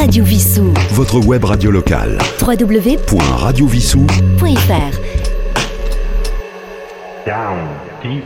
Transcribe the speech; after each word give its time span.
Radio 0.00 0.24
Vissou. 0.24 0.72
Votre 0.92 1.20
web 1.26 1.44
radio 1.44 1.70
locale. 1.70 2.16
www.radiovissou.fr 2.40 4.98
Down, 7.26 7.68
deep, 8.02 8.24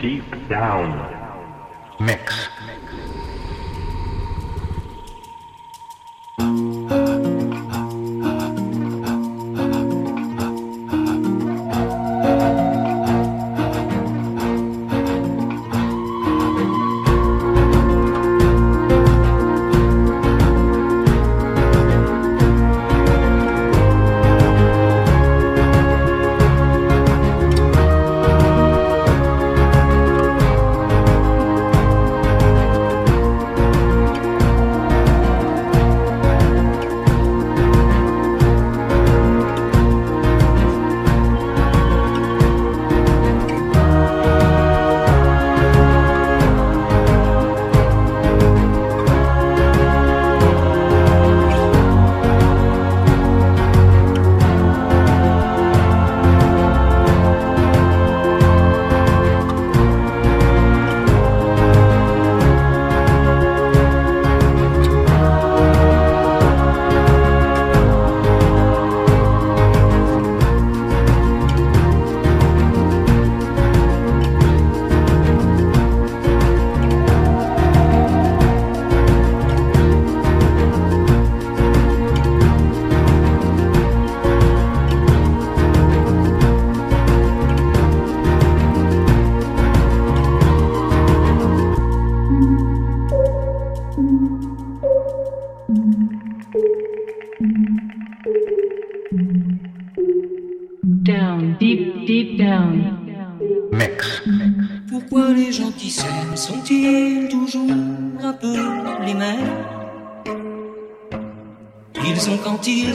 deep 0.00 0.22
down. 0.48 0.94
Mix. 1.98 2.48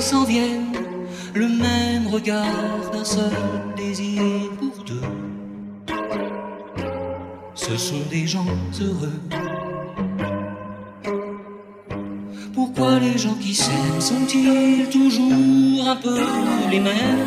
S'en 0.02 0.26
viennent 0.26 0.74
le 1.34 1.48
même 1.48 2.08
regard 2.08 2.92
d'un 2.92 3.06
seul 3.06 3.32
désir 3.78 4.22
pour 4.60 4.84
deux. 4.84 5.02
Ce 7.56 7.78
sont 7.78 8.04
des 8.10 8.28
gens 8.28 8.46
heureux. 8.82 9.22
Pourquoi 12.54 13.00
les 13.00 13.18
gens 13.18 13.36
qui 13.36 13.56
s'aiment 13.56 14.02
sont-ils 14.02 14.90
toujours 14.90 15.88
un 15.88 15.96
peu 15.96 16.20
les 16.70 16.82
mêmes? 16.82 17.26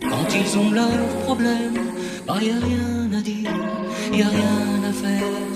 Quand 0.00 0.28
ils 0.34 0.58
ont 0.58 0.70
leurs 0.70 1.08
problèmes, 1.24 1.92
bah 2.26 2.38
y 2.40 2.50
a 2.50 2.58
rien 2.58 3.18
à 3.18 3.20
dire, 3.20 3.50
y 4.12 4.22
a 4.22 4.28
rien 4.28 4.82
à 4.88 4.92
faire 4.92 5.55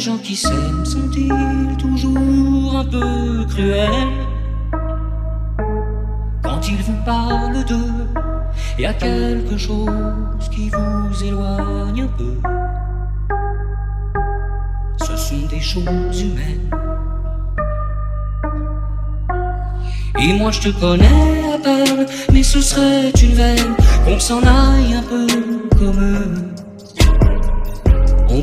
les 0.00 0.06
gens 0.06 0.16
qui 0.16 0.34
s'aiment 0.34 0.86
sont-ils 0.86 1.76
toujours 1.76 2.74
un 2.74 2.86
peu 2.86 3.44
cruels? 3.50 4.08
Quand 6.42 6.66
ils 6.66 6.82
vous 6.82 6.96
parlent 7.04 7.62
d'eux, 7.66 8.06
il 8.78 8.84
y 8.84 8.86
a 8.86 8.94
quelque 8.94 9.58
chose 9.58 10.48
qui 10.50 10.70
vous 10.70 11.22
éloigne 11.22 12.04
un 12.04 12.12
peu. 12.16 12.34
Ce 15.04 15.14
sont 15.18 15.46
des 15.50 15.60
choses 15.60 16.22
humaines. 16.22 16.70
Et 20.18 20.32
moi 20.32 20.50
je 20.50 20.60
te 20.60 20.80
connais 20.80 21.52
à 21.54 21.58
peine, 21.58 22.06
mais 22.32 22.42
ce 22.42 22.62
serait 22.62 23.10
une 23.22 23.34
veine 23.34 23.74
qu'on 24.06 24.18
s'en 24.18 24.38
aille 24.38 24.94
un 24.94 25.02
peu 25.02 25.26
comme 25.78 26.00
eux. 26.00 26.49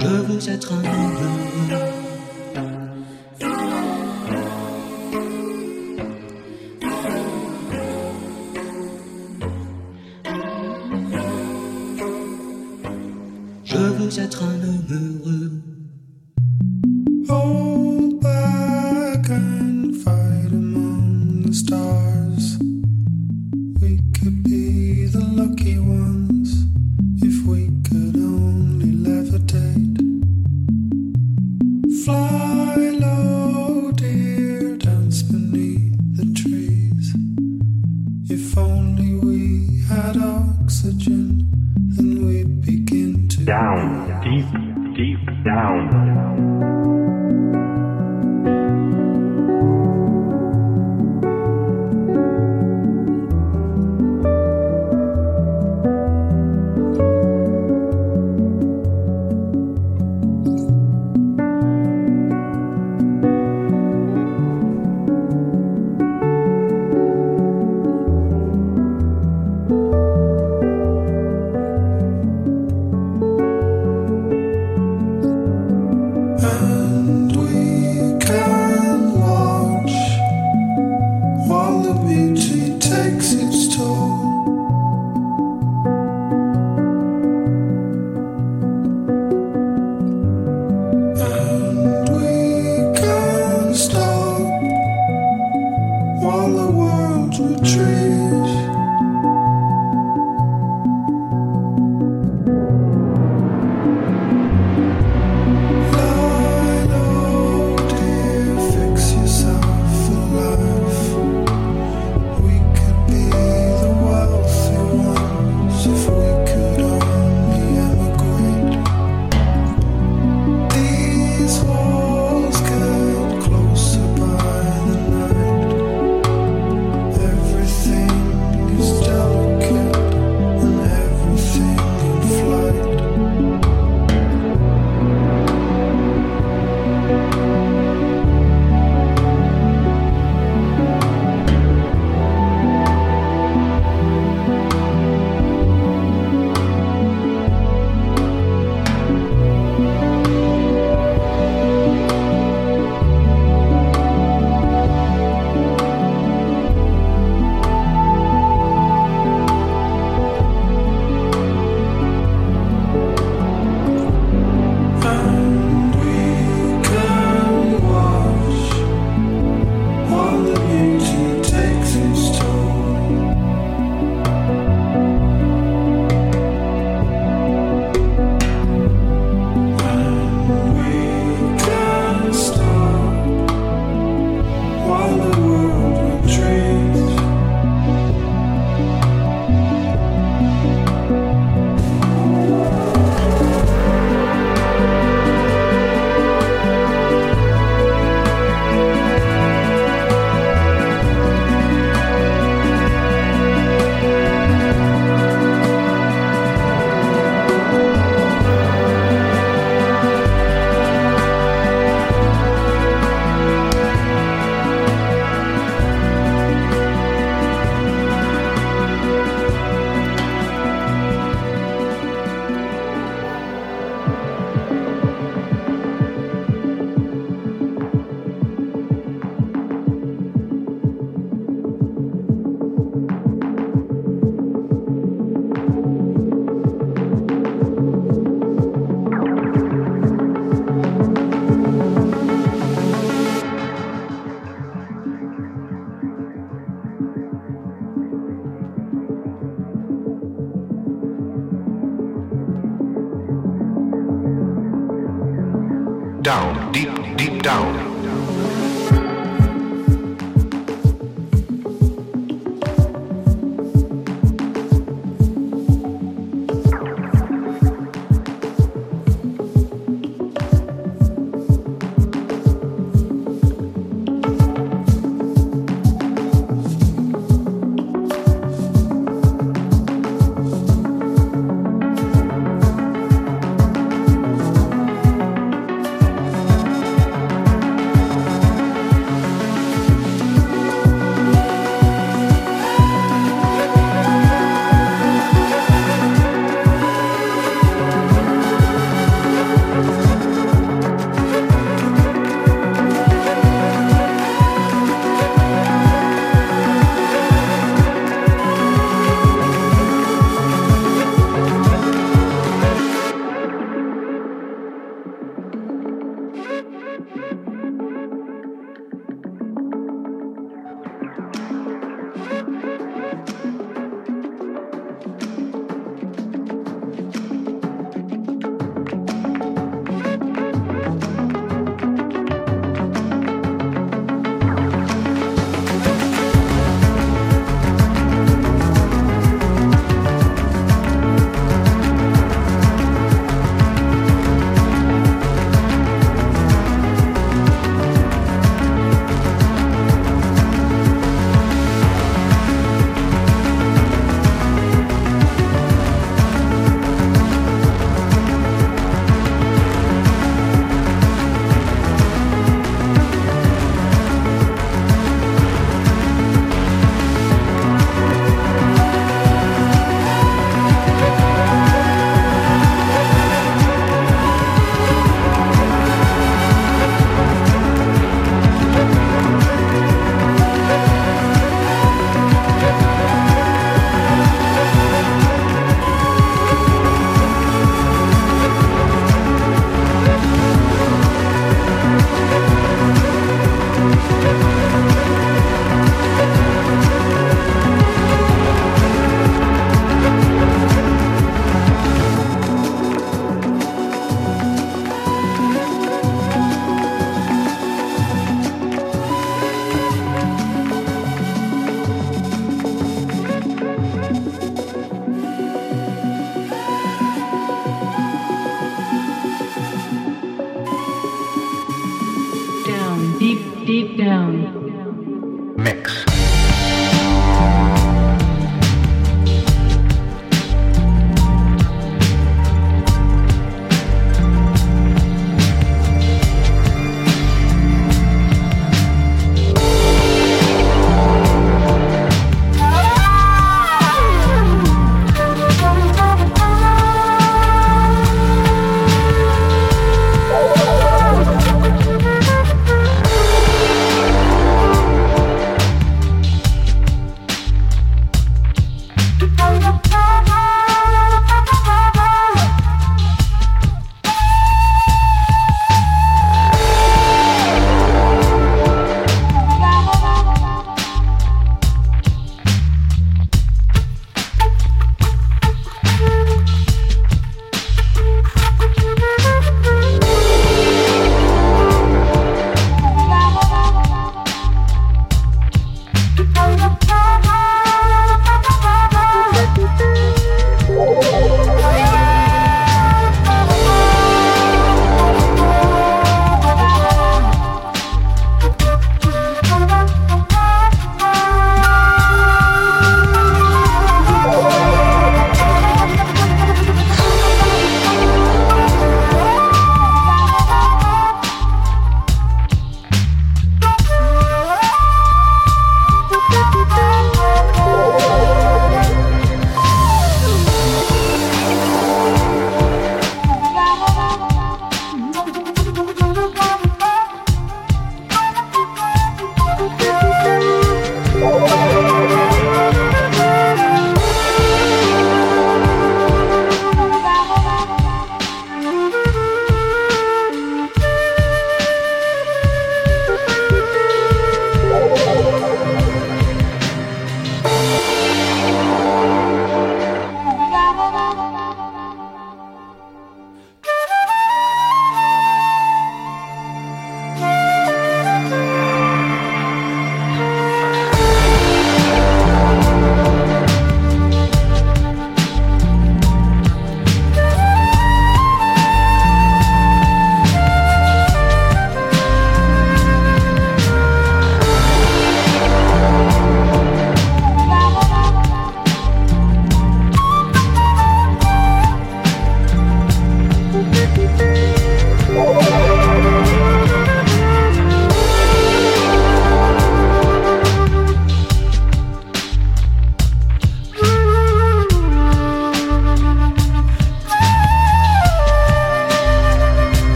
Je 0.00 0.06
veux 0.06 0.48
être 0.48 0.72
un 0.72 0.78
homme. 0.78 1.99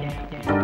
Deep 0.00 0.59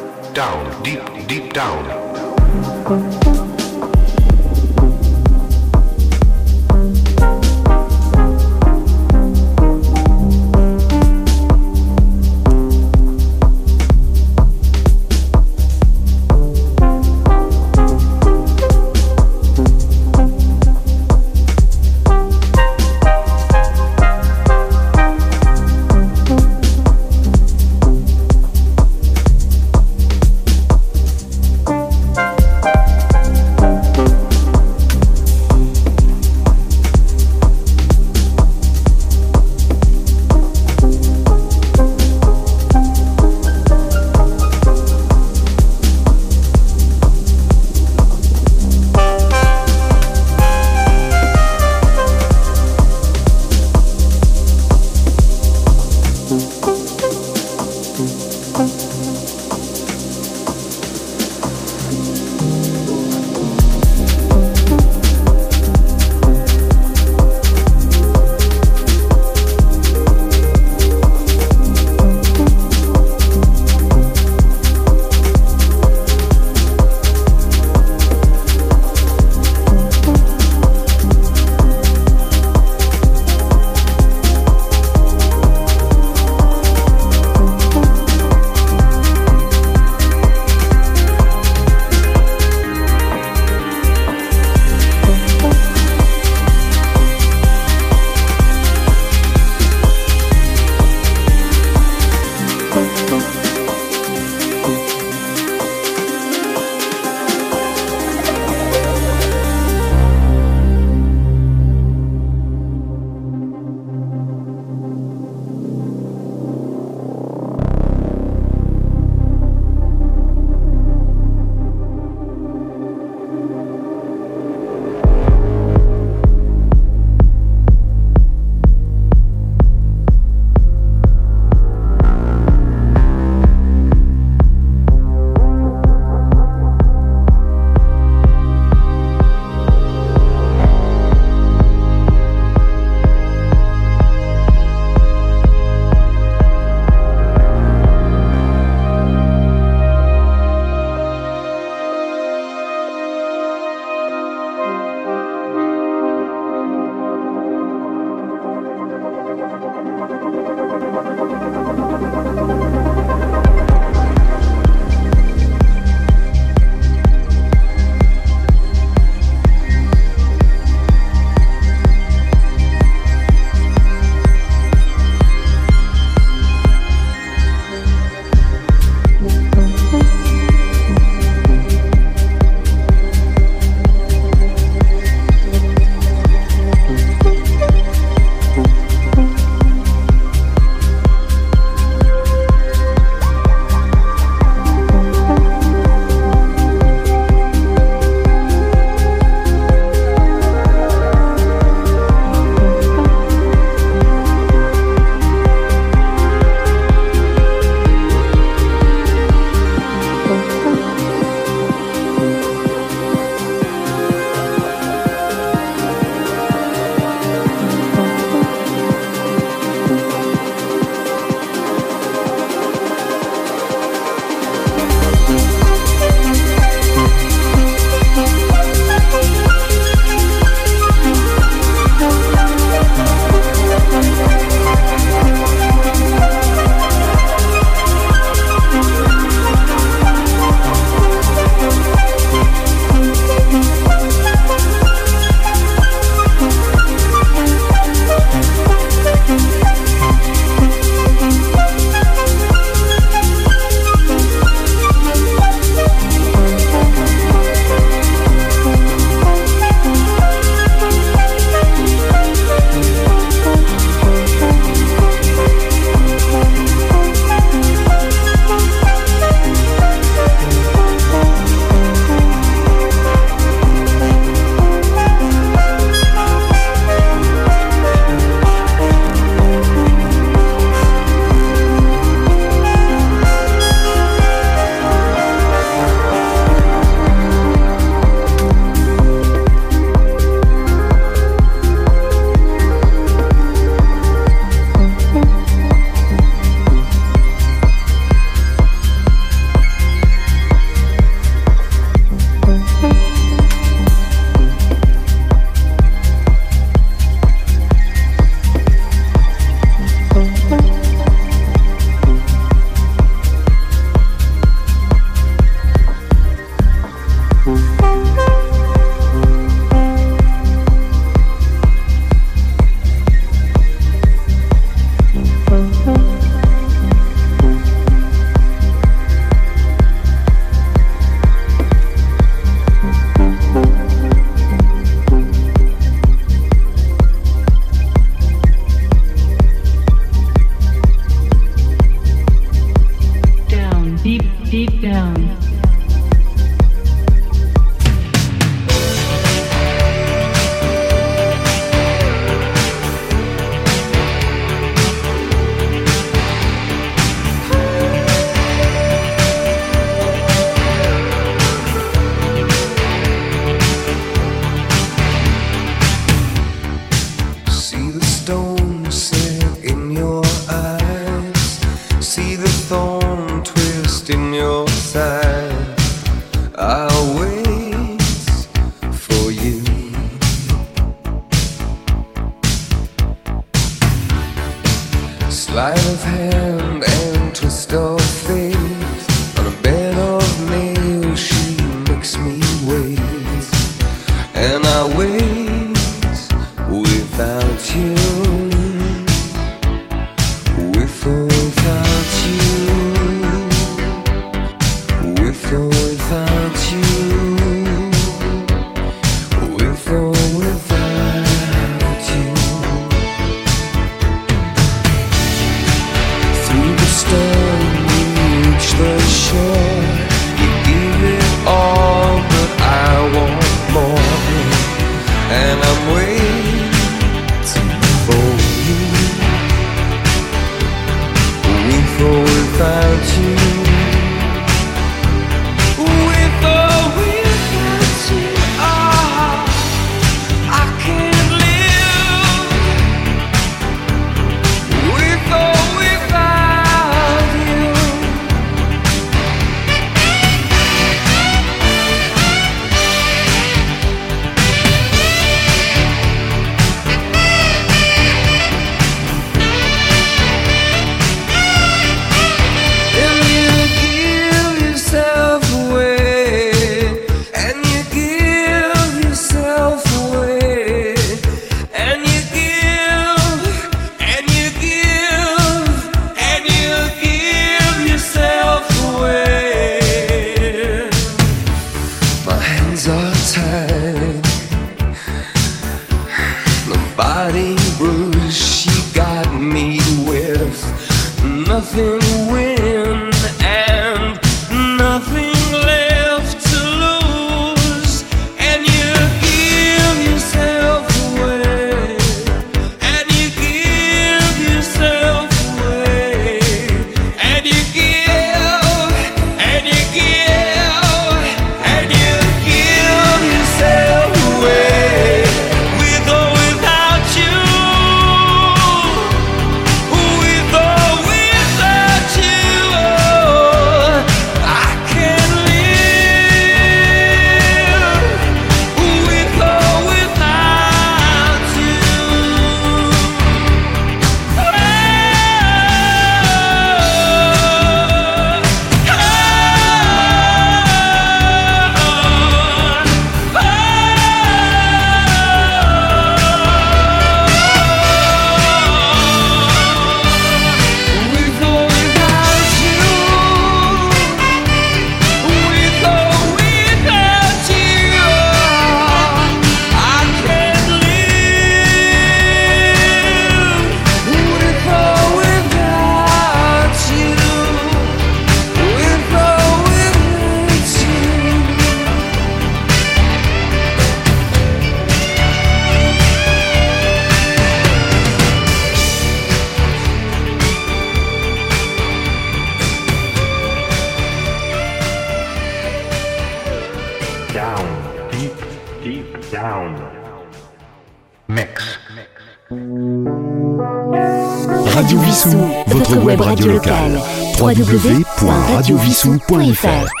www.radiovissou.fr 597.53 600.00